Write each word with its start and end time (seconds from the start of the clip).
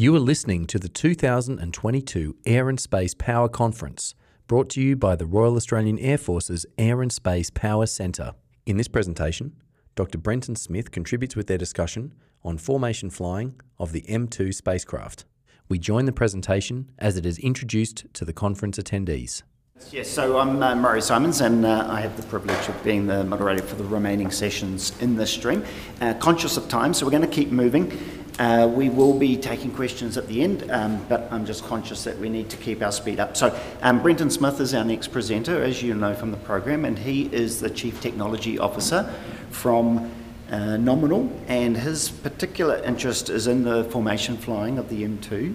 You 0.00 0.16
are 0.16 0.18
listening 0.18 0.64
to 0.68 0.78
the 0.78 0.88
2022 0.88 2.36
Air 2.46 2.70
and 2.70 2.80
Space 2.80 3.12
Power 3.12 3.50
Conference, 3.50 4.14
brought 4.46 4.70
to 4.70 4.80
you 4.80 4.96
by 4.96 5.14
the 5.14 5.26
Royal 5.26 5.56
Australian 5.56 5.98
Air 5.98 6.16
Force's 6.16 6.64
Air 6.78 7.02
and 7.02 7.12
Space 7.12 7.50
Power 7.50 7.84
Centre. 7.84 8.32
In 8.64 8.78
this 8.78 8.88
presentation, 8.88 9.56
Dr. 9.96 10.16
Brenton 10.16 10.56
Smith 10.56 10.90
contributes 10.90 11.36
with 11.36 11.48
their 11.48 11.58
discussion 11.58 12.14
on 12.42 12.56
formation 12.56 13.10
flying 13.10 13.60
of 13.78 13.92
the 13.92 14.00
M2 14.08 14.54
spacecraft. 14.54 15.26
We 15.68 15.78
join 15.78 16.06
the 16.06 16.12
presentation 16.12 16.90
as 16.98 17.18
it 17.18 17.26
is 17.26 17.38
introduced 17.38 18.06
to 18.14 18.24
the 18.24 18.32
conference 18.32 18.78
attendees. 18.78 19.42
Yes, 19.90 20.08
so 20.08 20.38
I'm 20.38 20.62
uh, 20.62 20.74
Murray 20.76 21.02
Simons, 21.02 21.42
and 21.42 21.66
uh, 21.66 21.86
I 21.90 22.00
have 22.00 22.16
the 22.16 22.22
privilege 22.22 22.68
of 22.68 22.84
being 22.84 23.06
the 23.06 23.24
moderator 23.24 23.62
for 23.62 23.76
the 23.76 23.84
remaining 23.84 24.30
sessions 24.30 24.92
in 25.00 25.16
this 25.16 25.30
stream. 25.30 25.62
Uh, 26.00 26.14
conscious 26.14 26.56
of 26.56 26.68
time, 26.68 26.94
so 26.94 27.04
we're 27.04 27.10
going 27.10 27.22
to 27.22 27.28
keep 27.28 27.50
moving. 27.50 27.90
Uh, 28.38 28.66
we 28.72 28.88
will 28.88 29.18
be 29.18 29.36
taking 29.36 29.70
questions 29.70 30.16
at 30.16 30.26
the 30.28 30.42
end, 30.42 30.70
um, 30.70 31.04
but 31.08 31.28
I'm 31.30 31.44
just 31.44 31.64
conscious 31.64 32.04
that 32.04 32.18
we 32.18 32.28
need 32.28 32.48
to 32.50 32.56
keep 32.56 32.82
our 32.82 32.92
speed 32.92 33.20
up. 33.20 33.36
So, 33.36 33.58
um, 33.82 34.00
Brenton 34.02 34.30
Smith 34.30 34.60
is 34.60 34.72
our 34.72 34.84
next 34.84 35.08
presenter, 35.08 35.62
as 35.62 35.82
you 35.82 35.94
know 35.94 36.14
from 36.14 36.30
the 36.30 36.36
program, 36.38 36.84
and 36.84 36.98
he 36.98 37.24
is 37.34 37.60
the 37.60 37.68
Chief 37.68 38.00
Technology 38.00 38.58
Officer 38.58 39.12
from 39.50 40.10
uh, 40.50 40.76
Nominal, 40.78 41.30
and 41.48 41.76
his 41.76 42.08
particular 42.08 42.76
interest 42.84 43.28
is 43.28 43.46
in 43.46 43.62
the 43.62 43.84
formation 43.84 44.36
flying 44.36 44.78
of 44.78 44.88
the 44.88 45.04
M2 45.04 45.54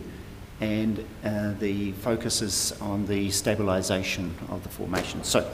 and 0.62 1.04
uh, 1.24 1.52
the 1.60 1.92
focus 1.94 2.42
is 2.42 2.80
on 2.82 3.06
the 3.08 3.28
stabilisation 3.30 4.32
of 4.50 4.64
the 4.64 4.70
formation. 4.70 5.24
So, 5.24 5.50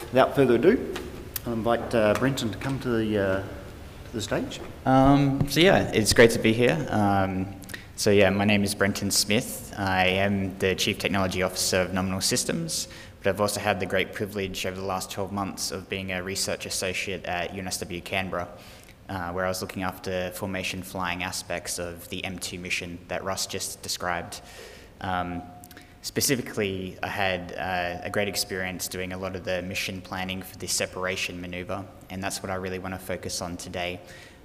without 0.00 0.34
further 0.34 0.56
ado, 0.56 0.94
I'll 1.46 1.52
invite 1.52 1.94
uh, 1.94 2.14
Brenton 2.14 2.50
to 2.50 2.58
come 2.58 2.78
to 2.80 2.88
the, 2.88 3.18
uh, 3.18 3.42
the 4.12 4.20
stage. 4.20 4.60
Um, 4.86 5.48
so 5.48 5.60
yeah, 5.60 5.90
it's 5.92 6.12
great 6.12 6.30
to 6.32 6.38
be 6.38 6.52
here. 6.52 6.86
Um, 6.90 7.54
so 7.96 8.10
yeah, 8.10 8.30
my 8.30 8.44
name 8.44 8.64
is 8.64 8.74
Brenton 8.74 9.10
Smith. 9.10 9.72
I 9.76 10.06
am 10.06 10.56
the 10.58 10.74
Chief 10.74 10.98
Technology 10.98 11.42
Officer 11.42 11.80
of 11.80 11.92
Nominal 11.92 12.20
Systems, 12.20 12.88
but 13.22 13.30
I've 13.30 13.40
also 13.40 13.60
had 13.60 13.80
the 13.80 13.86
great 13.86 14.12
privilege 14.12 14.66
over 14.66 14.76
the 14.76 14.86
last 14.86 15.10
12 15.10 15.32
months 15.32 15.70
of 15.70 15.88
being 15.88 16.12
a 16.12 16.22
research 16.22 16.66
associate 16.66 17.24
at 17.24 17.52
UNSW 17.52 18.04
Canberra 18.04 18.48
uh, 19.08 19.30
where 19.32 19.44
I 19.44 19.48
was 19.48 19.60
looking 19.60 19.82
after 19.82 20.30
formation 20.30 20.82
flying 20.82 21.22
aspects 21.22 21.78
of 21.78 22.08
the 22.08 22.22
M2 22.22 22.58
mission 22.58 22.98
that 23.08 23.24
Russ 23.24 23.46
just 23.46 23.82
described. 23.82 24.40
Um, 25.00 25.42
specifically, 26.02 26.98
I 27.02 27.08
had 27.08 27.54
uh, 27.56 28.04
a 28.04 28.10
great 28.10 28.28
experience 28.28 28.88
doing 28.88 29.12
a 29.12 29.18
lot 29.18 29.34
of 29.34 29.44
the 29.44 29.62
mission 29.62 30.00
planning 30.00 30.42
for 30.42 30.56
this 30.58 30.72
separation 30.72 31.40
maneuver, 31.40 31.84
and 32.10 32.22
that's 32.22 32.42
what 32.42 32.50
I 32.50 32.56
really 32.56 32.78
want 32.78 32.94
to 32.94 33.00
focus 33.00 33.40
on 33.40 33.56
today, 33.56 34.00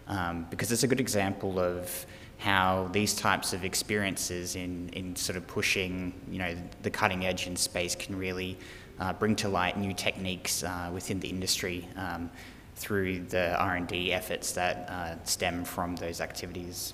um, 0.07 0.47
because 0.49 0.71
it's 0.71 0.83
a 0.83 0.87
good 0.87 1.01
example 1.01 1.59
of 1.59 2.05
how 2.37 2.87
these 2.91 3.15
types 3.15 3.51
of 3.51 3.65
experiences 3.65 4.55
in, 4.55 4.89
in 4.89 5.15
sort 5.15 5.35
of 5.35 5.47
pushing 5.47 6.13
you 6.29 6.37
know 6.37 6.55
the 6.83 6.89
cutting 6.89 7.25
edge 7.25 7.47
in 7.47 7.55
space 7.55 7.95
can 7.95 8.15
really 8.15 8.57
uh, 8.99 9.11
bring 9.13 9.35
to 9.35 9.49
light 9.49 9.77
new 9.77 9.93
techniques 9.93 10.63
uh, 10.63 10.89
within 10.93 11.19
the 11.19 11.27
industry 11.27 11.87
um, 11.95 12.29
through 12.75 13.19
the 13.19 13.59
R&D 13.59 14.13
efforts 14.13 14.51
that 14.51 14.89
uh, 14.89 15.23
stem 15.23 15.63
from 15.65 15.95
those 15.95 16.21
activities. 16.21 16.93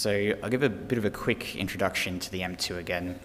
So 0.00 0.32
I'll 0.42 0.48
give 0.48 0.62
a 0.62 0.70
bit 0.70 0.96
of 0.96 1.04
a 1.04 1.10
quick 1.10 1.56
introduction 1.56 2.18
to 2.20 2.30
the 2.30 2.40
M2 2.40 2.78
again. 2.78 3.20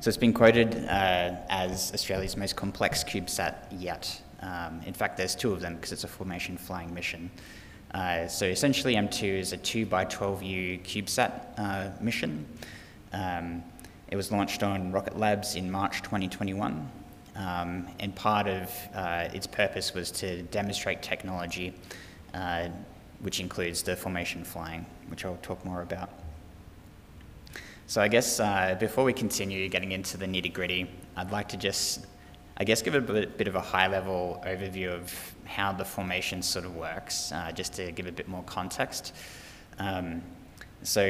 So 0.00 0.08
it's 0.08 0.16
been 0.16 0.32
quoted 0.32 0.74
uh, 0.74 1.36
as 1.48 1.92
Australia's 1.94 2.36
most 2.36 2.56
complex 2.56 3.04
CubeSat 3.04 3.54
yet. 3.70 4.20
Um, 4.40 4.80
in 4.84 4.92
fact, 4.92 5.16
there's 5.16 5.36
two 5.36 5.52
of 5.52 5.60
them 5.60 5.76
because 5.76 5.92
it's 5.92 6.02
a 6.02 6.08
formation 6.08 6.56
flying 6.56 6.92
mission. 6.92 7.30
Uh, 7.94 8.26
so 8.26 8.46
essentially, 8.46 8.96
M2 8.96 9.38
is 9.38 9.52
a 9.52 9.58
2 9.58 9.86
by 9.86 10.04
12U 10.06 10.82
CubeSat 10.82 11.32
uh, 11.56 11.90
mission. 12.00 12.44
Um, 13.12 13.62
it 14.10 14.16
was 14.16 14.32
launched 14.32 14.64
on 14.64 14.90
Rocket 14.90 15.16
Labs 15.16 15.54
in 15.54 15.70
March 15.70 16.02
2021 16.02 16.90
um, 17.36 17.86
and 18.00 18.12
part 18.16 18.48
of 18.48 18.72
uh, 18.92 19.28
its 19.32 19.46
purpose 19.46 19.94
was 19.94 20.10
to 20.10 20.42
demonstrate 20.42 21.00
technology, 21.00 21.74
uh, 22.34 22.70
which 23.22 23.40
includes 23.40 23.82
the 23.82 23.96
formation 23.96 24.44
flying, 24.44 24.84
which 25.08 25.24
I'll 25.24 25.38
talk 25.42 25.64
more 25.64 25.82
about. 25.82 26.10
So 27.86 28.00
I 28.00 28.08
guess 28.08 28.40
uh, 28.40 28.76
before 28.78 29.04
we 29.04 29.12
continue 29.12 29.68
getting 29.68 29.92
into 29.92 30.16
the 30.16 30.26
nitty 30.26 30.52
gritty, 30.52 30.90
I'd 31.16 31.30
like 31.30 31.48
to 31.48 31.56
just, 31.56 32.06
I 32.56 32.64
guess, 32.64 32.82
give 32.82 32.94
a 32.94 33.00
bit, 33.00 33.48
of 33.48 33.54
a 33.54 33.60
high 33.60 33.88
level 33.88 34.42
overview 34.46 34.92
of 34.92 35.34
how 35.44 35.72
the 35.72 35.84
formation 35.84 36.42
sort 36.42 36.64
of 36.64 36.76
works, 36.76 37.32
uh, 37.32 37.52
just 37.52 37.72
to 37.74 37.92
give 37.92 38.06
a 38.06 38.12
bit 38.12 38.28
more 38.28 38.42
context. 38.44 39.14
Um, 39.78 40.22
so 40.82 41.02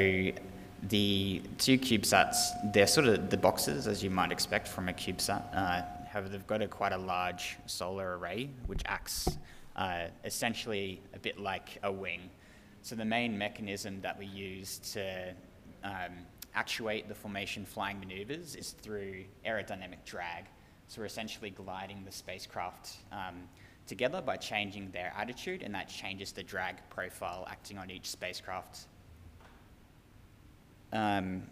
the 0.89 1.43
two 1.59 1.79
CubeSats, 1.79 2.73
they're 2.73 2.87
sort 2.87 3.07
of 3.07 3.31
the 3.31 3.37
boxes, 3.37 3.87
as 3.87 4.03
you 4.03 4.11
might 4.11 4.33
expect 4.33 4.67
from 4.67 4.89
a 4.89 4.93
CubeSat. 4.93 5.43
Uh, 5.55 5.83
However, 6.13 6.29
they've 6.29 6.47
got 6.47 6.61
a 6.61 6.69
quite 6.69 6.93
a 6.93 6.99
large 6.99 7.57
solar 7.65 8.19
array, 8.19 8.51
which 8.67 8.83
acts 8.85 9.39
uh, 9.77 10.07
essentially 10.25 11.01
a 11.15 11.19
bit 11.19 11.39
like 11.39 11.79
a 11.83 11.93
wing. 11.93 12.31
So 12.83 12.97
the 12.97 13.05
main 13.05 13.39
mechanism 13.39 14.01
that 14.01 14.19
we 14.19 14.27
use 14.27 14.79
to 14.93 15.35
um, 15.85 16.27
actuate 16.55 17.09
the 17.09 17.15
formation 17.15 17.65
flying 17.65 17.99
maneuvers 18.01 18.57
is 18.57 18.73
through 18.73 19.25
aerodynamic 19.47 20.05
drag. 20.05 20.45
So 20.89 21.01
we're 21.01 21.07
essentially 21.07 21.51
gliding 21.51 22.05
the 22.05 22.13
spacecraft 22.13 22.97
um, 23.13 23.49
together 23.87 24.21
by 24.21 24.37
changing 24.37 24.91
their 24.91 25.13
attitude, 25.17 25.63
and 25.63 25.75
that 25.75 25.89
changes 25.89 26.33
the 26.33 26.43
drag 26.43 26.77
profile 26.91 27.47
acting 27.51 27.79
on 27.79 27.91
each 27.91 28.11
spacecraft. 28.11 28.87
Um, 30.93 31.45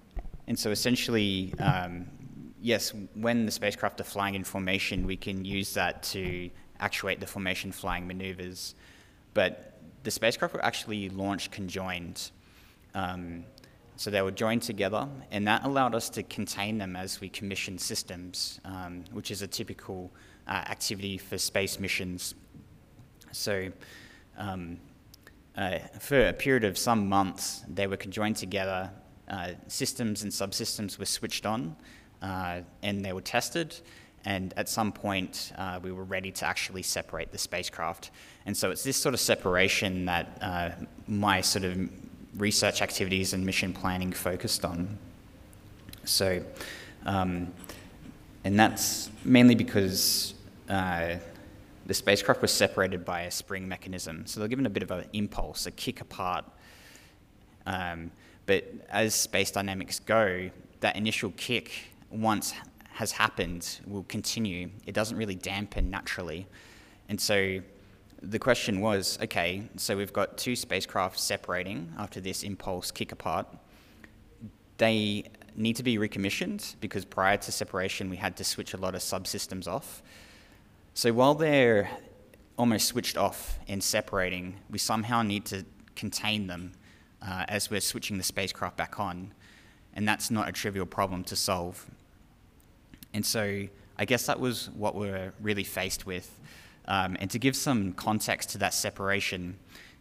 and 0.46 0.58
so 0.58 0.70
essentially, 0.70 1.54
um, 1.58 2.06
yes, 2.60 2.92
when 3.14 3.46
the 3.46 3.52
spacecraft 3.52 4.00
are 4.00 4.04
flying 4.04 4.34
in 4.34 4.44
formation, 4.44 5.06
we 5.06 5.16
can 5.16 5.44
use 5.44 5.72
that 5.74 6.02
to 6.04 6.50
actuate 6.80 7.20
the 7.20 7.26
formation 7.26 7.72
flying 7.72 8.06
maneuvers. 8.06 8.74
But 9.34 9.78
the 10.02 10.10
spacecraft 10.10 10.54
were 10.54 10.64
actually 10.64 11.08
launched 11.10 11.52
conjoined. 11.52 12.30
Um, 12.94 13.44
so 13.96 14.10
they 14.10 14.22
were 14.22 14.30
joined 14.30 14.62
together, 14.62 15.06
and 15.30 15.46
that 15.46 15.64
allowed 15.64 15.94
us 15.94 16.08
to 16.10 16.22
contain 16.22 16.78
them 16.78 16.96
as 16.96 17.20
we 17.20 17.28
commissioned 17.28 17.80
systems, 17.80 18.58
um, 18.64 19.04
which 19.12 19.30
is 19.30 19.42
a 19.42 19.46
typical 19.46 20.10
uh, 20.48 20.52
activity 20.52 21.18
for 21.18 21.36
space 21.36 21.78
missions. 21.78 22.34
So 23.32 23.70
um, 24.38 24.78
uh, 25.56 25.78
for 25.98 26.28
a 26.28 26.32
period 26.32 26.64
of 26.64 26.78
some 26.78 27.08
months, 27.08 27.62
they 27.68 27.86
were 27.86 27.98
conjoined 27.98 28.36
together. 28.36 28.90
Uh, 29.28 29.50
systems 29.68 30.22
and 30.22 30.32
subsystems 30.32 30.98
were 30.98 31.04
switched 31.04 31.44
on, 31.44 31.76
uh, 32.22 32.60
and 32.82 33.04
they 33.04 33.12
were 33.12 33.20
tested. 33.20 33.78
And 34.24 34.52
at 34.56 34.68
some 34.68 34.92
point, 34.92 35.52
uh, 35.56 35.80
we 35.82 35.92
were 35.92 36.04
ready 36.04 36.30
to 36.32 36.44
actually 36.44 36.82
separate 36.82 37.32
the 37.32 37.38
spacecraft. 37.38 38.10
And 38.46 38.56
so 38.56 38.70
it's 38.70 38.82
this 38.82 38.96
sort 38.96 39.14
of 39.14 39.20
separation 39.20 40.04
that 40.06 40.38
uh, 40.42 40.70
my 41.08 41.40
sort 41.40 41.64
of 41.64 41.88
research 42.36 42.82
activities 42.82 43.32
and 43.32 43.44
mission 43.44 43.72
planning 43.72 44.12
focused 44.12 44.64
on. 44.64 44.98
So, 46.04 46.42
um, 47.06 47.52
and 48.44 48.58
that's 48.58 49.10
mainly 49.24 49.54
because 49.54 50.34
uh, 50.68 51.16
the 51.86 51.94
spacecraft 51.94 52.42
was 52.42 52.52
separated 52.52 53.04
by 53.04 53.22
a 53.22 53.30
spring 53.30 53.66
mechanism. 53.68 54.26
So 54.26 54.40
they're 54.40 54.48
given 54.48 54.66
a 54.66 54.70
bit 54.70 54.82
of 54.82 54.90
an 54.90 55.06
impulse, 55.12 55.66
a 55.66 55.70
kick 55.70 56.00
apart. 56.00 56.44
Um, 57.66 58.10
but 58.46 58.64
as 58.90 59.14
space 59.14 59.50
dynamics 59.50 59.98
go, 59.98 60.50
that 60.80 60.96
initial 60.96 61.32
kick 61.36 61.70
once 62.10 62.52
has 63.00 63.12
happened 63.12 63.80
will 63.86 64.02
continue. 64.02 64.68
It 64.84 64.92
doesn't 64.92 65.16
really 65.16 65.34
dampen 65.34 65.88
naturally. 65.88 66.46
And 67.08 67.18
so 67.18 67.60
the 68.20 68.38
question 68.38 68.82
was 68.82 69.18
okay, 69.22 69.70
so 69.76 69.96
we've 69.96 70.12
got 70.12 70.36
two 70.36 70.54
spacecraft 70.54 71.18
separating 71.18 71.94
after 71.98 72.20
this 72.20 72.42
impulse 72.42 72.90
kick 72.90 73.10
apart. 73.10 73.46
They 74.76 75.24
need 75.56 75.76
to 75.76 75.82
be 75.82 75.96
recommissioned 75.96 76.76
because 76.82 77.06
prior 77.06 77.38
to 77.38 77.50
separation, 77.50 78.10
we 78.10 78.18
had 78.18 78.36
to 78.36 78.44
switch 78.44 78.74
a 78.74 78.76
lot 78.76 78.94
of 78.94 79.00
subsystems 79.00 79.66
off. 79.66 80.02
So 80.92 81.10
while 81.14 81.34
they're 81.34 81.88
almost 82.58 82.86
switched 82.86 83.16
off 83.16 83.58
and 83.66 83.82
separating, 83.82 84.56
we 84.68 84.76
somehow 84.76 85.22
need 85.22 85.46
to 85.46 85.64
contain 85.96 86.48
them 86.48 86.72
uh, 87.26 87.46
as 87.48 87.70
we're 87.70 87.80
switching 87.80 88.18
the 88.18 88.24
spacecraft 88.24 88.76
back 88.76 89.00
on. 89.00 89.32
And 89.94 90.06
that's 90.06 90.30
not 90.30 90.50
a 90.50 90.52
trivial 90.52 90.84
problem 90.84 91.24
to 91.24 91.34
solve. 91.34 91.86
And 93.12 93.24
so 93.24 93.66
I 93.98 94.04
guess 94.04 94.26
that 94.26 94.40
was 94.40 94.70
what 94.70 94.94
we're 94.94 95.32
really 95.40 95.64
faced 95.64 96.06
with. 96.06 96.38
Um, 96.86 97.16
and 97.20 97.30
to 97.30 97.38
give 97.38 97.54
some 97.54 97.92
context 97.92 98.50
to 98.50 98.58
that 98.58 98.74
separation, 98.74 99.58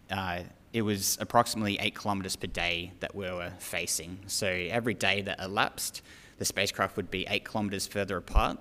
uh, 0.09 0.41
it 0.71 0.81
was 0.81 1.17
approximately 1.19 1.77
eight 1.79 1.95
kilometers 1.95 2.35
per 2.35 2.47
day 2.47 2.93
that 2.99 3.15
we 3.15 3.25
were 3.25 3.51
facing. 3.59 4.19
So 4.27 4.47
every 4.47 4.93
day 4.93 5.21
that 5.23 5.39
elapsed, 5.39 6.01
the 6.37 6.45
spacecraft 6.45 6.95
would 6.95 7.11
be 7.11 7.25
eight 7.27 7.43
kilometers 7.43 7.87
further 7.87 8.17
apart. 8.17 8.59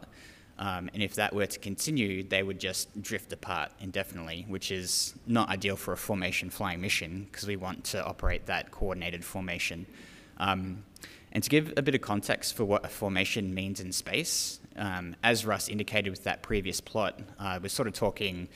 Um, 0.58 0.90
and 0.92 1.02
if 1.02 1.14
that 1.14 1.32
were 1.32 1.46
to 1.46 1.58
continue, 1.58 2.24
they 2.24 2.42
would 2.42 2.58
just 2.58 3.00
drift 3.00 3.32
apart 3.32 3.70
indefinitely, 3.80 4.44
which 4.48 4.72
is 4.72 5.14
not 5.26 5.48
ideal 5.50 5.76
for 5.76 5.92
a 5.92 5.96
formation 5.96 6.50
flying 6.50 6.80
mission 6.80 7.28
because 7.30 7.46
we 7.46 7.56
want 7.56 7.84
to 7.84 8.04
operate 8.04 8.46
that 8.46 8.72
coordinated 8.72 9.24
formation. 9.24 9.86
Um, 10.38 10.84
and 11.32 11.42
to 11.44 11.50
give 11.50 11.72
a 11.76 11.82
bit 11.82 11.94
of 11.94 12.00
context 12.00 12.56
for 12.56 12.64
what 12.64 12.84
a 12.84 12.88
formation 12.88 13.54
means 13.54 13.80
in 13.80 13.92
space, 13.92 14.60
um, 14.76 15.14
as 15.22 15.44
Russ 15.44 15.68
indicated 15.68 16.10
with 16.10 16.24
that 16.24 16.42
previous 16.42 16.80
plot, 16.80 17.20
uh, 17.38 17.58
we're 17.62 17.68
sort 17.68 17.88
of 17.88 17.94
talking 17.94 18.48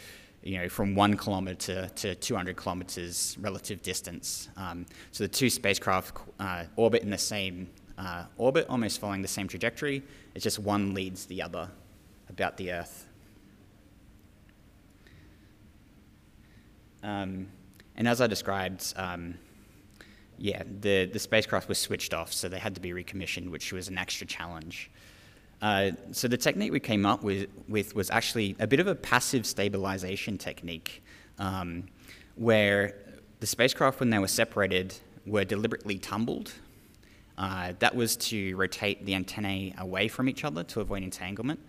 you 0.42 0.58
know, 0.58 0.69
from 0.69 0.94
one 0.94 1.16
kilometer 1.16 1.88
to 1.96 2.14
200 2.14 2.56
kilometers 2.56 3.36
relative 3.40 3.82
distance. 3.82 4.48
Um, 4.56 4.86
so 5.12 5.24
the 5.24 5.28
two 5.28 5.48
spacecraft 5.48 6.16
uh, 6.40 6.64
orbit 6.76 7.02
in 7.02 7.10
the 7.10 7.19
same 7.19 7.69
uh, 7.96 8.24
orbit, 8.36 8.66
almost 8.69 9.00
following 9.00 9.22
the 9.22 9.28
same 9.28 9.46
trajectory. 9.46 10.02
It's 10.34 10.42
just 10.42 10.58
one 10.58 10.94
leads 10.94 11.26
the 11.26 11.42
other 11.42 11.70
about 12.28 12.56
the 12.56 12.72
Earth. 12.72 13.06
Um, 17.02 17.48
and 17.96 18.08
as 18.08 18.20
I 18.20 18.26
described, 18.26 18.92
um, 18.96 19.34
yeah, 20.43 20.65
the, 20.81 21.05
the 21.05 21.21
spacecraft 21.21 21.69
was 21.69 21.79
switched 21.79 22.12
off, 22.12 22.33
so 22.33 22.49
they 22.49 22.59
had 22.59 22.75
to 22.75 22.81
be 22.81 22.93
recommissioned, 22.93 23.49
which 23.49 23.73
was 23.73 23.87
an 23.87 23.97
extra 23.97 24.27
challenge. 24.27 24.91
Uh, 25.62 25.93
so 26.11 26.27
the 26.27 26.37
technique 26.37 26.73
we 26.73 26.81
came 26.81 27.06
up 27.06 27.23
with, 27.23 27.49
with, 27.69 27.94
was 27.94 28.11
actually 28.11 28.56
a 28.59 28.67
bit 28.67 28.81
of 28.81 28.89
a 28.89 28.94
passive 28.97 29.47
stabilization 29.47 30.37
technique, 30.37 31.00
um, 31.39 31.85
where 32.35 32.97
the 33.39 33.47
spacecraft, 33.47 34.00
when 34.00 34.11
they 34.11 34.19
were 34.19 34.27
separated, 34.27 34.93
were 35.27 35.44
deliberately 35.44 35.97
tumbled. 35.97 36.50
Uh, 37.39 37.75
that 37.79 37.94
was 37.94 38.17
to 38.17 38.56
rotate 38.56 39.06
the 39.06 39.15
antennae 39.15 39.73
away 39.79 40.09
from 40.09 40.29
each 40.29 40.44
other 40.44 40.65
to 40.65 40.81
avoid 40.81 41.05
entanglement. 41.05 41.61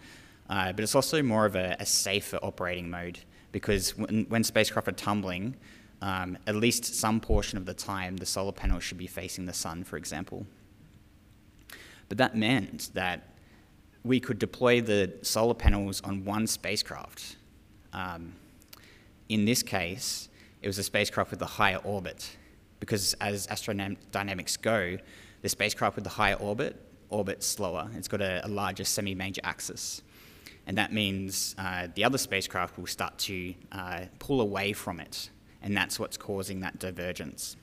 Uh, 0.50 0.74
but 0.74 0.82
it's 0.82 0.96
also 0.96 1.22
more 1.22 1.46
of 1.46 1.56
a, 1.56 1.76
a 1.80 1.86
safer 1.86 2.40
operating 2.42 2.90
mode 2.90 3.20
because 3.52 3.96
when, 3.96 4.26
when 4.30 4.44
spacecraft 4.44 4.88
are 4.88 4.94
tumbling, 4.94 5.56
um, 6.04 6.38
at 6.46 6.56
least 6.56 6.84
some 6.84 7.22
portion 7.22 7.58
of 7.58 7.66
the 7.66 7.74
time, 7.74 8.18
the 8.18 8.26
solar 8.26 8.52
panels 8.52 8.84
should 8.84 8.98
be 8.98 9.08
facing 9.08 9.46
the 9.46 9.54
sun, 9.54 9.86
for 9.86 9.96
example. 9.96 10.46
But 12.10 12.18
that 12.18 12.36
meant 12.36 12.90
that 12.94 13.30
we 14.04 14.20
could 14.20 14.38
deploy 14.38 14.82
the 14.82 15.14
solar 15.22 15.54
panels 15.54 16.02
on 16.02 16.26
one 16.26 16.46
spacecraft. 16.46 17.38
Um, 17.94 18.34
in 19.30 19.46
this 19.46 19.64
case, 19.64 20.28
it 20.62 20.68
was 20.68 20.78
a 20.78 20.84
spacecraft 20.84 21.32
with 21.32 21.42
a 21.42 21.46
higher 21.46 21.80
orbit, 21.86 22.38
because 22.82 23.14
as 23.22 23.48
astrodynamics 23.48 24.62
go, 24.62 24.98
the 25.42 25.48
spacecraft 25.48 25.96
with 25.96 26.04
the 26.04 26.10
higher 26.10 26.36
orbit 26.36 26.76
orbits 27.10 27.48
slower. 27.48 27.90
It's 27.96 28.10
got 28.10 28.22
a, 28.22 28.46
a 28.46 28.50
larger 28.50 28.84
semi-major 28.84 29.42
axis. 29.46 30.02
And 30.68 30.78
that 30.78 30.92
means 30.92 31.56
uh, 31.58 31.88
the 31.96 32.04
other 32.04 32.18
spacecraft 32.18 32.78
will 32.78 32.88
start 32.88 33.18
to 33.20 33.54
uh, 33.72 34.02
pull 34.20 34.42
away 34.42 34.74
from 34.74 35.00
it, 35.00 35.30
and 35.64 35.76
that's 35.76 36.00
what's 36.00 36.18
causing 36.18 36.60
that 36.60 36.78
divergence. 36.78 37.56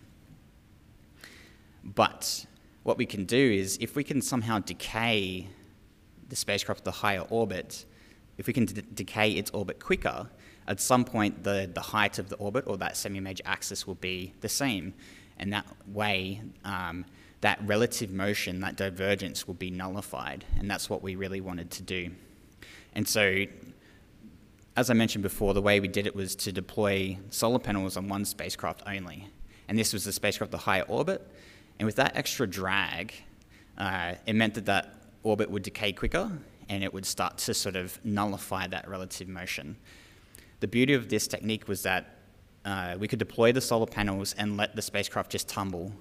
But 1.84 2.46
what 2.82 2.98
we 2.98 3.06
can 3.06 3.24
do 3.24 3.36
is, 3.52 3.78
if 3.80 3.94
we 3.94 4.02
can 4.02 4.22
somehow 4.22 4.58
decay 4.58 5.46
the 6.28 6.36
spacecraft 6.36 6.80
to 6.80 6.84
the 6.84 6.90
higher 6.90 7.24
orbit, 7.30 7.84
if 8.38 8.46
we 8.46 8.52
can 8.52 8.64
decay 8.94 9.32
its 9.32 9.50
orbit 9.50 9.78
quicker, 9.84 10.28
at 10.66 10.80
some 10.80 11.04
point 11.04 11.44
the, 11.44 11.70
the 11.72 11.80
height 11.80 12.18
of 12.18 12.28
the 12.28 12.36
orbit 12.36 12.64
or 12.66 12.78
that 12.78 12.96
semi-major 12.96 13.42
axis 13.44 13.86
will 13.86 13.96
be 13.96 14.32
the 14.40 14.48
same. 14.48 14.94
And 15.38 15.52
that 15.52 15.66
way, 15.86 16.42
um, 16.64 17.04
that 17.40 17.58
relative 17.64 18.10
motion, 18.10 18.60
that 18.60 18.76
divergence 18.76 19.46
will 19.46 19.54
be 19.54 19.70
nullified. 19.70 20.44
And 20.58 20.70
that's 20.70 20.88
what 20.88 21.02
we 21.02 21.16
really 21.16 21.40
wanted 21.40 21.70
to 21.72 21.82
do. 21.82 22.10
And 22.94 23.06
so, 23.08 23.44
as 24.76 24.90
I 24.90 24.94
mentioned 24.94 25.22
before, 25.22 25.54
the 25.54 25.62
way 25.62 25.80
we 25.80 25.88
did 25.88 26.06
it 26.06 26.14
was 26.14 26.34
to 26.36 26.52
deploy 26.52 27.18
solar 27.30 27.58
panels 27.58 27.96
on 27.96 28.08
one 28.08 28.24
spacecraft 28.24 28.82
only. 28.86 29.28
And 29.68 29.78
this 29.78 29.92
was 29.92 30.04
the 30.04 30.12
spacecraft, 30.12 30.52
the 30.52 30.58
higher 30.58 30.82
orbit. 30.82 31.26
And 31.78 31.86
with 31.86 31.96
that 31.96 32.16
extra 32.16 32.46
drag, 32.46 33.14
uh, 33.78 34.14
it 34.26 34.34
meant 34.34 34.54
that 34.54 34.66
that 34.66 34.94
orbit 35.22 35.50
would 35.50 35.62
decay 35.62 35.92
quicker 35.92 36.30
and 36.68 36.84
it 36.84 36.94
would 36.94 37.04
start 37.04 37.38
to 37.38 37.54
sort 37.54 37.76
of 37.76 37.98
nullify 38.04 38.66
that 38.68 38.88
relative 38.88 39.28
motion. 39.28 39.76
The 40.60 40.68
beauty 40.68 40.94
of 40.94 41.08
this 41.08 41.26
technique 41.26 41.66
was 41.66 41.82
that 41.82 42.16
uh, 42.64 42.96
we 42.98 43.08
could 43.08 43.18
deploy 43.18 43.52
the 43.52 43.60
solar 43.60 43.86
panels 43.86 44.34
and 44.38 44.56
let 44.56 44.76
the 44.76 44.82
spacecraft 44.82 45.32
just 45.32 45.48
tumble. 45.48 45.92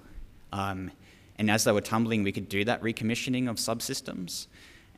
Um, 0.52 0.92
and 1.38 1.50
as 1.50 1.64
they 1.64 1.72
were 1.72 1.80
tumbling, 1.80 2.22
we 2.22 2.32
could 2.32 2.48
do 2.48 2.64
that 2.64 2.82
recommissioning 2.82 3.48
of 3.48 3.56
subsystems. 3.56 4.46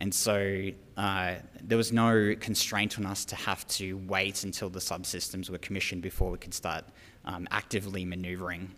And 0.03 0.13
so 0.13 0.71
uh, 0.97 1.35
there 1.63 1.79
was 1.79 1.93
no 1.93 2.35
constraint 2.41 2.99
on 2.99 3.07
us 3.07 3.25
to 3.27 3.37
have 3.37 3.65
to 3.69 3.99
wait 4.09 4.43
until 4.43 4.69
the 4.69 4.81
subsystems 4.81 5.49
were 5.49 5.59
commissioned 5.59 6.03
before 6.03 6.33
we 6.33 6.39
could 6.39 6.55
start 6.55 6.85
um, 7.25 7.47
actively 7.53 8.05
maneuvering. 8.05 8.73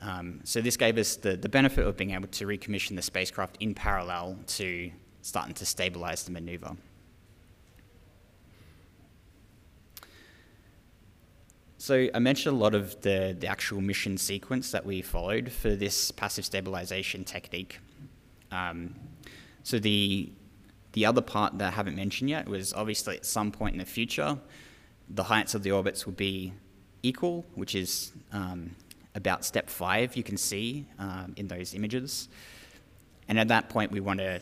Um, 0.00 0.38
so 0.44 0.60
this 0.60 0.76
gave 0.76 0.98
us 0.98 1.16
the, 1.16 1.36
the 1.36 1.48
benefit 1.48 1.84
of 1.84 1.96
being 1.96 2.12
able 2.12 2.28
to 2.28 2.46
recommission 2.46 2.94
the 2.94 3.02
spacecraft 3.02 3.56
in 3.58 3.74
parallel 3.74 4.38
to 4.58 4.92
starting 5.22 5.52
to 5.54 5.66
stabilize 5.66 6.22
the 6.22 6.30
maneuver. 6.30 6.76
So 11.78 12.06
I 12.14 12.20
mentioned 12.20 12.54
a 12.54 12.58
lot 12.60 12.76
of 12.76 13.00
the, 13.00 13.36
the 13.36 13.48
actual 13.48 13.80
mission 13.80 14.16
sequence 14.16 14.70
that 14.70 14.86
we 14.86 15.02
followed 15.02 15.50
for 15.50 15.74
this 15.74 16.12
passive 16.12 16.44
stabilization 16.44 17.24
technique. 17.24 17.80
Um, 18.52 18.94
so 19.64 19.80
the 19.80 20.30
the 20.92 21.06
other 21.06 21.22
part 21.22 21.58
that 21.58 21.68
I 21.68 21.70
haven't 21.70 21.96
mentioned 21.96 22.30
yet 22.30 22.48
was 22.48 22.72
obviously 22.72 23.16
at 23.16 23.24
some 23.24 23.50
point 23.50 23.74
in 23.74 23.78
the 23.78 23.84
future, 23.84 24.38
the 25.08 25.24
heights 25.24 25.54
of 25.54 25.62
the 25.62 25.72
orbits 25.72 26.06
will 26.06 26.12
be 26.12 26.52
equal, 27.02 27.44
which 27.54 27.74
is 27.74 28.12
um, 28.32 28.74
about 29.14 29.44
step 29.44 29.68
five, 29.68 30.16
you 30.16 30.22
can 30.22 30.36
see 30.36 30.86
um, 30.98 31.34
in 31.36 31.48
those 31.48 31.74
images. 31.74 32.28
And 33.28 33.38
at 33.38 33.48
that 33.48 33.68
point, 33.68 33.90
we 33.92 34.00
want 34.00 34.20
to 34.20 34.40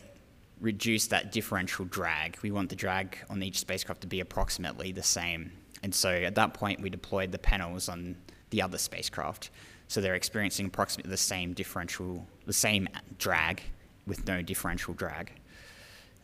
reduce 0.60 1.06
that 1.08 1.32
differential 1.32 1.84
drag. 1.86 2.38
We 2.42 2.50
want 2.50 2.68
the 2.68 2.76
drag 2.76 3.16
on 3.28 3.42
each 3.42 3.58
spacecraft 3.58 4.02
to 4.02 4.06
be 4.06 4.20
approximately 4.20 4.92
the 4.92 5.02
same. 5.02 5.52
And 5.82 5.94
so 5.94 6.10
at 6.10 6.34
that 6.34 6.54
point, 6.54 6.80
we 6.80 6.90
deployed 6.90 7.32
the 7.32 7.38
panels 7.38 7.88
on 7.88 8.16
the 8.50 8.62
other 8.62 8.78
spacecraft. 8.78 9.50
So 9.88 10.00
they're 10.00 10.14
experiencing 10.14 10.66
approximately 10.66 11.10
the 11.10 11.16
same 11.16 11.52
differential, 11.52 12.26
the 12.46 12.52
same 12.52 12.88
drag 13.18 13.62
with 14.06 14.26
no 14.26 14.42
differential 14.42 14.94
drag. 14.94 15.32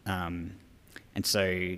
Um, 0.07 0.53
and 1.15 1.25
so 1.27 1.77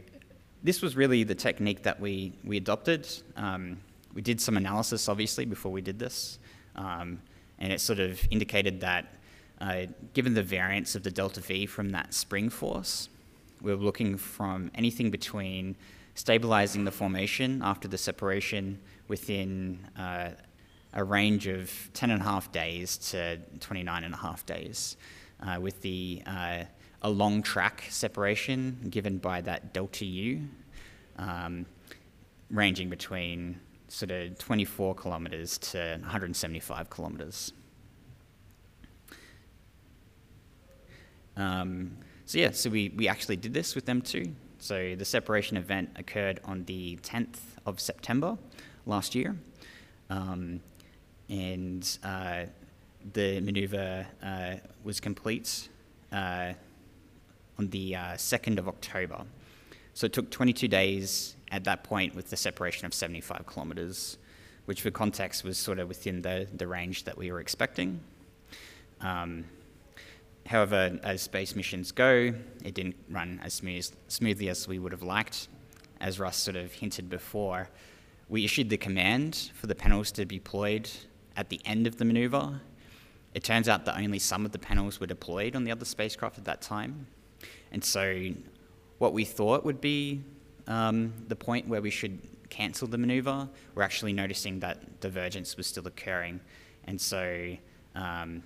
this 0.62 0.82
was 0.82 0.96
really 0.96 1.24
the 1.24 1.34
technique 1.34 1.82
that 1.82 2.00
we, 2.00 2.32
we 2.44 2.56
adopted. 2.56 3.08
Um, 3.36 3.78
we 4.14 4.22
did 4.22 4.40
some 4.40 4.56
analysis, 4.56 5.08
obviously, 5.08 5.44
before 5.44 5.72
we 5.72 5.80
did 5.80 5.98
this. 5.98 6.38
Um, 6.76 7.20
and 7.58 7.72
it 7.72 7.80
sort 7.80 7.98
of 7.98 8.20
indicated 8.30 8.80
that 8.80 9.14
uh, 9.60 9.86
given 10.12 10.34
the 10.34 10.42
variance 10.42 10.94
of 10.94 11.02
the 11.02 11.10
delta 11.10 11.40
V 11.40 11.66
from 11.66 11.90
that 11.90 12.14
spring 12.14 12.48
force, 12.48 13.08
we 13.60 13.74
we're 13.74 13.80
looking 13.80 14.16
from 14.16 14.70
anything 14.74 15.10
between 15.10 15.76
stabilizing 16.14 16.84
the 16.84 16.92
formation 16.92 17.60
after 17.62 17.88
the 17.88 17.98
separation 17.98 18.78
within 19.08 19.78
uh, 19.96 20.30
a 20.92 21.04
range 21.04 21.46
of 21.46 21.72
10 21.94 22.10
and 22.10 22.20
a 22.20 22.24
half 22.24 22.50
days 22.52 22.96
to 22.96 23.38
29 23.60 24.04
and 24.04 24.14
a 24.14 24.16
half 24.16 24.46
days, 24.46 24.96
uh, 25.40 25.58
with 25.60 25.80
the 25.82 26.22
uh, 26.26 26.64
a 27.02 27.10
long 27.10 27.42
track 27.42 27.84
separation 27.88 28.86
given 28.90 29.18
by 29.18 29.40
that 29.42 29.72
delta 29.72 30.04
V, 30.04 30.42
um, 31.16 31.66
ranging 32.50 32.88
between 32.88 33.60
sort 33.88 34.10
of 34.10 34.38
24 34.38 34.94
kilometers 34.94 35.58
to 35.58 35.98
175 36.00 36.90
kilometers. 36.90 37.52
Um, 41.36 41.96
so 42.26 42.38
yeah, 42.38 42.50
so 42.50 42.68
we, 42.68 42.90
we 42.90 43.08
actually 43.08 43.36
did 43.36 43.54
this 43.54 43.74
with 43.74 43.86
M2. 43.86 44.32
So 44.58 44.96
the 44.96 45.04
separation 45.04 45.56
event 45.56 45.90
occurred 45.96 46.40
on 46.44 46.64
the 46.64 46.98
10th 47.02 47.38
of 47.64 47.80
September 47.80 48.36
last 48.86 49.14
year. 49.14 49.36
Um, 50.10 50.60
and 51.28 51.98
uh, 52.02 52.44
the 53.12 53.40
maneuver 53.40 54.06
uh, 54.22 54.56
was 54.82 54.98
complete 54.98 55.68
uh, 56.12 56.54
on 57.58 57.68
the 57.70 57.92
2nd 57.92 58.56
uh, 58.56 58.60
of 58.60 58.68
October. 58.68 59.24
So 59.94 60.06
it 60.06 60.12
took 60.12 60.30
22 60.30 60.68
days 60.68 61.36
at 61.50 61.64
that 61.64 61.82
point 61.82 62.14
with 62.14 62.30
the 62.30 62.36
separation 62.36 62.86
of 62.86 62.94
75 62.94 63.44
kilometres, 63.52 64.18
which 64.66 64.82
for 64.82 64.90
context 64.90 65.44
was 65.44 65.58
sort 65.58 65.78
of 65.78 65.88
within 65.88 66.22
the, 66.22 66.46
the 66.54 66.66
range 66.66 67.04
that 67.04 67.18
we 67.18 67.32
were 67.32 67.40
expecting. 67.40 68.00
Um, 69.00 69.44
however, 70.46 70.98
as 71.02 71.22
space 71.22 71.56
missions 71.56 71.90
go, 71.90 72.32
it 72.64 72.74
didn't 72.74 72.96
run 73.10 73.40
as 73.42 73.54
smooth, 73.54 73.90
smoothly 74.08 74.48
as 74.48 74.68
we 74.68 74.78
would 74.78 74.92
have 74.92 75.02
liked. 75.02 75.48
As 76.00 76.20
Russ 76.20 76.36
sort 76.36 76.56
of 76.56 76.72
hinted 76.72 77.10
before, 77.10 77.68
we 78.28 78.44
issued 78.44 78.70
the 78.70 78.76
command 78.76 79.50
for 79.54 79.66
the 79.66 79.74
panels 79.74 80.12
to 80.12 80.26
be 80.26 80.36
deployed 80.36 80.88
at 81.36 81.48
the 81.48 81.60
end 81.64 81.86
of 81.86 81.96
the 81.96 82.04
maneuver. 82.04 82.60
It 83.34 83.42
turns 83.42 83.68
out 83.68 83.84
that 83.86 83.96
only 83.98 84.18
some 84.18 84.44
of 84.44 84.52
the 84.52 84.58
panels 84.58 85.00
were 85.00 85.06
deployed 85.06 85.56
on 85.56 85.64
the 85.64 85.72
other 85.72 85.84
spacecraft 85.84 86.38
at 86.38 86.44
that 86.44 86.60
time. 86.60 87.06
And 87.72 87.84
so 87.84 88.30
what 88.98 89.12
we 89.12 89.24
thought 89.24 89.64
would 89.64 89.80
be 89.80 90.22
um, 90.66 91.12
the 91.28 91.36
point 91.36 91.68
where 91.68 91.80
we 91.80 91.90
should 91.90 92.18
cancel 92.50 92.88
the 92.88 92.98
maneuver, 92.98 93.48
we're 93.74 93.82
actually 93.82 94.12
noticing 94.12 94.60
that 94.60 95.00
divergence 95.00 95.56
was 95.56 95.66
still 95.66 95.86
occurring. 95.86 96.40
And 96.84 97.00
so 97.00 97.56
um, 97.94 98.42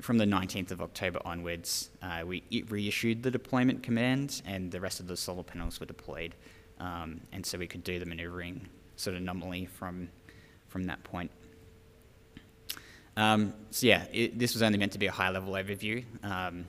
from 0.00 0.18
the 0.18 0.24
19th 0.24 0.70
of 0.70 0.80
October 0.80 1.20
onwards, 1.24 1.90
uh, 2.02 2.22
we 2.26 2.42
reissued 2.68 3.22
the 3.22 3.30
deployment 3.30 3.82
command 3.82 4.42
and 4.46 4.70
the 4.70 4.80
rest 4.80 5.00
of 5.00 5.06
the 5.06 5.16
solar 5.16 5.42
panels 5.42 5.80
were 5.80 5.86
deployed. 5.86 6.34
Um, 6.78 7.20
and 7.32 7.44
so 7.44 7.58
we 7.58 7.66
could 7.66 7.82
do 7.82 7.98
the 7.98 8.06
maneuvering 8.06 8.68
sort 8.96 9.16
of 9.16 9.22
nominally 9.22 9.66
from, 9.66 10.08
from 10.68 10.84
that 10.84 11.02
point. 11.04 11.30
Um, 13.16 13.52
so 13.70 13.86
yeah, 13.86 14.04
it, 14.12 14.38
this 14.38 14.54
was 14.54 14.62
only 14.62 14.78
meant 14.78 14.92
to 14.92 14.98
be 14.98 15.06
a 15.06 15.12
high-level 15.12 15.52
overview. 15.52 16.04
Um, 16.22 16.66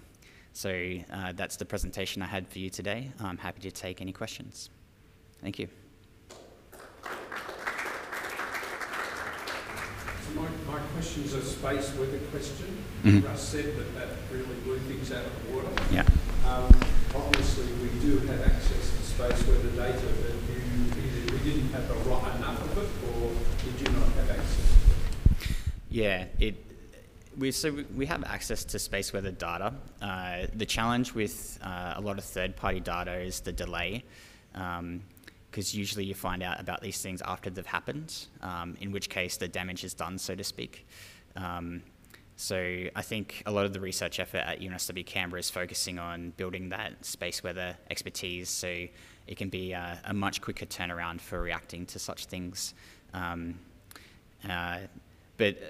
so 0.60 0.70
uh, 1.14 1.32
that's 1.38 1.56
the 1.56 1.64
presentation 1.64 2.22
I 2.22 2.26
had 2.26 2.46
for 2.46 2.60
you 2.60 2.70
today. 2.70 3.12
I'm 3.22 3.38
happy 3.38 3.62
to 3.62 3.72
take 3.72 4.02
any 4.02 4.12
questions. 4.12 4.70
Thank 5.42 5.58
you. 5.58 5.70
So 10.26 10.36
my, 10.36 10.50
my 10.68 10.80
question 10.92 11.24
is 11.24 11.34
a 11.34 11.42
space 11.46 11.96
weather 11.96 12.20
question. 12.30 12.78
Mm-hmm. 13.06 13.26
Russ 13.26 13.42
said 13.42 13.78
that 13.78 13.96
that 13.96 14.10
really 14.34 14.54
blew 14.66 14.80
things 14.80 15.14
out 15.14 15.24
of 15.24 15.32
the 15.48 15.54
water. 15.56 15.70
Yeah. 15.94 16.04
Um, 16.46 16.68
obviously, 17.16 17.72
we 17.82 17.98
do 18.02 18.20
have 18.28 18.42
access 18.42 18.98
to 18.98 19.02
space 19.02 19.48
weather 19.48 19.70
data, 19.78 20.08
but 20.22 20.34
you 20.52 20.92
either 20.92 21.38
we 21.38 21.40
didn't 21.50 21.70
have 21.72 21.88
the 21.88 21.94
right 21.94 22.36
enough 22.36 22.62
of 22.66 22.78
it, 22.80 22.90
or 23.08 23.32
did 23.64 23.80
you 23.80 23.94
not 23.98 24.10
have 24.10 24.30
access? 24.32 24.76
Yeah, 25.90 26.26
it. 26.38 26.69
We, 27.38 27.52
so 27.52 27.84
we 27.96 28.06
have 28.08 28.24
access 28.24 28.66
to 28.66 28.80
space 28.80 29.14
weather 29.14 29.32
data. 29.32 29.74
Uh, 30.02 30.48
the 30.54 30.66
challenge 30.66 31.14
with 31.14 31.60
uh, 31.62 31.94
a 31.96 32.02
lot 32.02 32.18
of 32.18 32.24
third-party 32.24 32.82
data 32.82 33.14
is 33.20 33.40
the 33.40 33.52
delay, 33.54 34.04
because 34.52 34.80
um, 34.80 35.02
usually 35.80 36.06
you 36.06 36.16
find 36.16 36.44
out 36.44 36.60
about 36.60 36.82
these 36.82 37.02
things 37.02 37.22
after 37.22 37.50
they've 37.50 37.66
happened, 37.66 38.28
um, 38.42 38.76
in 38.82 38.92
which 38.92 39.10
case 39.10 39.38
the 39.38 39.48
damage 39.48 39.84
is 39.84 39.94
done, 39.94 40.18
so 40.18 40.36
to 40.36 40.44
speak. 40.44 40.88
Um, 41.36 41.84
so 42.36 42.86
I 42.96 43.02
think 43.02 43.44
a 43.46 43.52
lot 43.52 43.66
of 43.66 43.74
the 43.74 43.80
research 43.80 44.20
effort 44.20 44.40
at 44.40 44.60
UNSW 44.60 45.06
Canberra 45.06 45.40
is 45.40 45.50
focusing 45.50 46.00
on 46.00 46.32
building 46.36 46.70
that 46.70 47.06
space 47.06 47.44
weather 47.44 47.78
expertise, 47.90 48.50
so 48.50 48.68
it 49.28 49.38
can 49.38 49.50
be 49.50 49.74
a, 49.74 50.00
a 50.06 50.14
much 50.14 50.42
quicker 50.42 50.66
turnaround 50.66 51.22
for 51.22 51.42
reacting 51.42 51.86
to 51.88 52.00
such 52.00 52.26
things. 52.26 52.74
Um, 53.14 53.60
uh, 54.50 54.80
but 55.40 55.56
uh, 55.56 55.66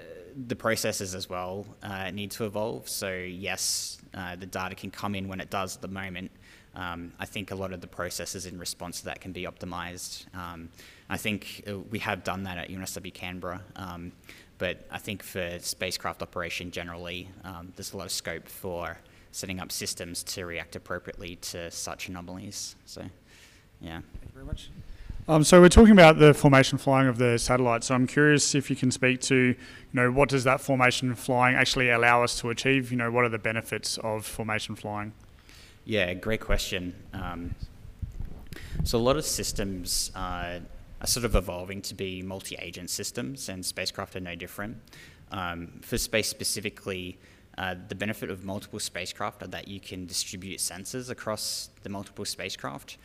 the 0.48 0.56
processes 0.56 1.14
as 1.14 1.30
well 1.30 1.64
uh, 1.82 2.10
need 2.10 2.30
to 2.32 2.44
evolve. 2.44 2.88
So 2.90 3.10
yes, 3.14 3.98
uh, 4.12 4.36
the 4.36 4.44
data 4.44 4.74
can 4.74 4.90
come 4.90 5.14
in 5.14 5.28
when 5.28 5.40
it 5.40 5.48
does 5.48 5.76
at 5.76 5.80
the 5.80 5.88
moment. 5.88 6.30
Um, 6.74 7.12
I 7.18 7.24
think 7.24 7.50
a 7.50 7.54
lot 7.54 7.72
of 7.72 7.80
the 7.80 7.86
processes 7.86 8.46
in 8.46 8.58
response 8.58 9.00
to 9.00 9.06
that 9.06 9.20
can 9.20 9.32
be 9.32 9.44
optimized. 9.44 10.32
Um, 10.36 10.68
I 11.08 11.16
think 11.16 11.64
uh, 11.66 11.78
we 11.78 11.98
have 12.00 12.22
done 12.22 12.44
that 12.44 12.58
at 12.58 12.68
UNSW 12.68 13.12
Canberra, 13.14 13.62
um, 13.76 14.12
but 14.58 14.86
I 14.90 14.98
think 14.98 15.22
for 15.22 15.58
spacecraft 15.60 16.22
operation 16.22 16.70
generally, 16.70 17.28
um, 17.44 17.72
there's 17.74 17.92
a 17.92 17.96
lot 17.96 18.04
of 18.04 18.12
scope 18.12 18.46
for 18.46 18.98
setting 19.32 19.60
up 19.60 19.72
systems 19.72 20.22
to 20.24 20.44
react 20.44 20.76
appropriately 20.76 21.36
to 21.36 21.70
such 21.70 22.08
anomalies. 22.08 22.76
So, 22.84 23.02
yeah. 23.80 24.00
Thank 24.20 24.24
you 24.24 24.30
very 24.34 24.44
much. 24.44 24.70
Um, 25.28 25.44
so 25.44 25.60
we're 25.60 25.68
talking 25.68 25.92
about 25.92 26.18
the 26.18 26.34
formation 26.34 26.76
flying 26.76 27.06
of 27.06 27.18
the 27.18 27.38
satellite. 27.38 27.84
So 27.84 27.94
I'm 27.94 28.06
curious 28.06 28.54
if 28.54 28.68
you 28.68 28.76
can 28.76 28.90
speak 28.90 29.20
to, 29.22 29.36
you 29.36 29.56
know, 29.92 30.10
what 30.10 30.28
does 30.28 30.44
that 30.44 30.60
formation 30.60 31.14
flying 31.14 31.54
actually 31.54 31.90
allow 31.90 32.24
us 32.24 32.40
to 32.40 32.50
achieve? 32.50 32.90
You 32.90 32.96
know, 32.96 33.10
what 33.10 33.24
are 33.24 33.28
the 33.28 33.38
benefits 33.38 33.98
of 33.98 34.24
formation 34.24 34.74
flying? 34.74 35.12
Yeah, 35.84 36.14
great 36.14 36.40
question. 36.40 36.94
Um, 37.12 37.54
so 38.82 38.98
a 38.98 39.00
lot 39.00 39.16
of 39.16 39.24
systems 39.24 40.10
uh, 40.14 40.60
are 41.00 41.06
sort 41.06 41.24
of 41.24 41.36
evolving 41.36 41.82
to 41.82 41.94
be 41.94 42.22
multi-agent 42.22 42.90
systems, 42.90 43.48
and 43.48 43.64
spacecraft 43.64 44.16
are 44.16 44.20
no 44.20 44.34
different. 44.34 44.78
Um, 45.30 45.80
for 45.82 45.96
space 45.96 46.28
specifically, 46.28 47.18
uh, 47.56 47.76
the 47.88 47.94
benefit 47.94 48.30
of 48.30 48.44
multiple 48.44 48.80
spacecraft 48.80 49.42
are 49.42 49.48
that 49.48 49.68
you 49.68 49.80
can 49.80 50.06
distribute 50.06 50.58
sensors 50.58 51.10
across 51.10 51.70
the 51.82 51.88
multiple 51.88 52.24
spacecraft. 52.24 52.96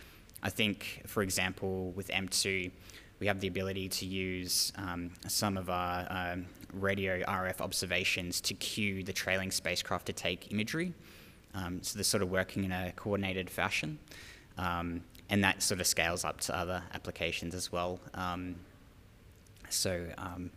I 0.46 0.50
think, 0.50 1.02
for 1.08 1.24
example, 1.24 1.92
with 1.94 2.10
M2, 2.10 2.70
we 3.20 3.26
have 3.26 3.40
the 3.40 3.48
ability 3.48 3.90
to 3.90 4.06
use 4.06 4.72
um, 4.76 5.10
some 5.28 5.58
of 5.58 5.72
our 5.72 6.06
um, 6.08 6.46
radio 6.72 7.24
RF 7.24 7.62
observations 7.62 8.40
to 8.42 8.54
cue 8.54 9.02
the 9.02 9.12
trailing 9.12 9.50
spacecraft 9.50 10.06
to 10.06 10.14
take 10.14 10.52
imagery. 10.52 10.94
Um, 11.56 11.82
so 11.82 11.98
they're 11.98 12.04
sort 12.04 12.22
of 12.22 12.30
working 12.30 12.64
in 12.64 12.72
a 12.72 12.94
coordinated 12.96 13.50
fashion. 13.50 13.98
Um, 14.60 15.02
and 15.32 15.44
that 15.44 15.64
sort 15.64 15.80
of 15.80 15.88
scales 15.88 16.24
up 16.24 16.42
to 16.42 16.56
other 16.56 16.84
applications 16.94 17.56
as 17.56 17.72
well. 17.72 18.00
Um, 18.14 18.58
so, 19.70 20.06
um, 20.20 20.52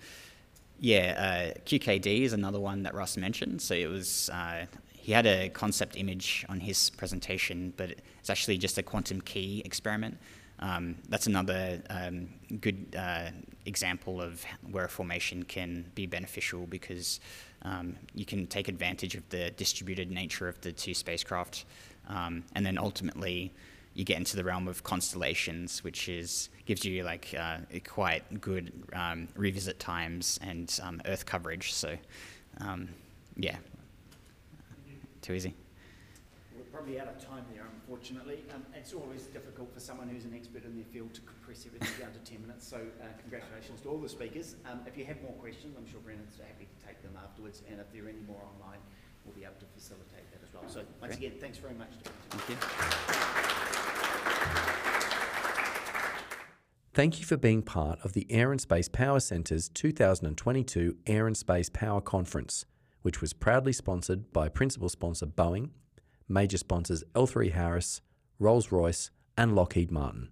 yeah, 0.78 1.52
uh, 1.56 1.58
QKD 1.64 2.24
is 2.24 2.34
another 2.34 2.60
one 2.60 2.82
that 2.82 2.92
Russ 2.92 3.16
mentioned. 3.16 3.62
So 3.62 3.72
it 3.72 3.88
was 3.88 4.28
uh, 4.28 4.66
he 5.08 5.14
had 5.14 5.24
a 5.24 5.48
concept 5.48 5.96
image 5.96 6.44
on 6.50 6.60
his 6.60 6.90
presentation, 6.90 7.72
but 7.78 7.88
it's 8.18 8.28
actually 8.28 8.58
just 8.58 8.76
a 8.76 8.82
quantum 8.82 9.22
key 9.22 9.62
experiment. 9.64 10.18
Um, 10.58 10.96
that's 11.08 11.26
another 11.26 11.80
um, 11.88 12.28
good 12.60 12.94
uh, 12.94 13.30
example 13.64 14.20
of 14.20 14.44
where 14.70 14.84
a 14.84 14.88
formation 14.90 15.44
can 15.44 15.90
be 15.94 16.04
beneficial 16.04 16.66
because 16.66 17.20
um, 17.62 17.96
you 18.14 18.26
can 18.26 18.46
take 18.48 18.68
advantage 18.68 19.14
of 19.14 19.26
the 19.30 19.50
distributed 19.52 20.10
nature 20.10 20.46
of 20.46 20.60
the 20.60 20.72
two 20.72 20.92
spacecraft, 20.92 21.64
um, 22.10 22.44
and 22.54 22.66
then 22.66 22.76
ultimately 22.76 23.50
you 23.94 24.04
get 24.04 24.18
into 24.18 24.36
the 24.36 24.44
realm 24.44 24.68
of 24.68 24.84
constellations, 24.84 25.82
which 25.82 26.10
is 26.10 26.50
gives 26.66 26.84
you 26.84 27.02
like 27.02 27.34
uh, 27.40 27.60
quite 27.86 28.42
good 28.42 28.74
um, 28.92 29.26
revisit 29.36 29.78
times 29.78 30.38
and 30.42 30.78
um, 30.82 31.00
Earth 31.06 31.24
coverage. 31.24 31.72
So, 31.72 31.96
yeah, 33.38 33.56
too 35.22 35.34
easy. 35.34 35.54
We're 36.56 36.64
probably 36.64 36.98
out 37.00 37.08
of 37.08 37.24
time 37.24 37.44
there, 37.54 37.64
unfortunately. 37.72 38.44
Um, 38.52 38.64
it's 38.74 38.92
always 38.92 39.26
difficult 39.26 39.72
for 39.72 39.80
someone 39.80 40.08
who's 40.08 40.24
an 40.24 40.34
expert 40.34 40.64
in 40.64 40.74
their 40.74 40.84
field 40.84 41.14
to 41.14 41.20
compress 41.20 41.64
everything 41.66 41.88
down 42.00 42.12
to 42.12 42.18
10 42.18 42.42
minutes, 42.42 42.66
so 42.66 42.76
uh, 42.76 43.06
congratulations 43.20 43.80
to 43.82 43.88
all 43.88 43.98
the 43.98 44.08
speakers. 44.08 44.56
Um, 44.70 44.80
if 44.86 44.98
you 44.98 45.04
have 45.04 45.22
more 45.22 45.34
questions, 45.34 45.76
I'm 45.78 45.86
sure 45.86 46.00
Brendan's 46.00 46.36
happy 46.36 46.66
to 46.66 46.86
take 46.86 47.00
them 47.02 47.12
afterwards, 47.22 47.62
and 47.70 47.78
if 47.80 47.92
there 47.92 48.04
are 48.04 48.08
any 48.08 48.22
more 48.26 48.42
online, 48.42 48.80
we'll 49.24 49.34
be 49.34 49.44
able 49.44 49.60
to 49.60 49.66
facilitate 49.74 50.30
that 50.32 50.42
as 50.42 50.52
well. 50.52 50.64
So 50.66 50.82
once 51.00 51.16
Great. 51.16 51.28
again, 51.28 51.40
thanks 51.40 51.58
very 51.58 51.74
much. 51.74 51.90
Thank 52.30 52.48
you. 52.48 52.56
Thank 56.98 57.20
you 57.20 57.26
for 57.26 57.36
being 57.36 57.62
part 57.62 58.00
of 58.02 58.14
the 58.14 58.26
Air 58.28 58.50
and 58.50 58.60
Space 58.60 58.88
Power 58.88 59.20
Centre's 59.20 59.68
2022 59.68 60.96
Air 61.06 61.28
and 61.28 61.36
Space 61.36 61.70
Power 61.70 62.00
Conference 62.00 62.64
which 63.02 63.20
was 63.20 63.32
proudly 63.32 63.72
sponsored 63.72 64.32
by 64.32 64.48
principal 64.48 64.88
sponsor 64.88 65.26
Boeing, 65.26 65.70
major 66.28 66.58
sponsors 66.58 67.04
L3 67.14 67.52
Harris, 67.52 68.00
Rolls 68.38 68.70
Royce, 68.70 69.10
and 69.36 69.54
Lockheed 69.54 69.90
Martin. 69.90 70.28